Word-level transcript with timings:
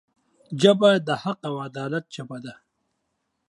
ژبه 0.61 0.89
د 1.07 1.09
حق 1.23 1.39
او 1.49 1.55
عدالت 1.67 2.05
ژبه 2.15 2.37
ده 2.45 2.53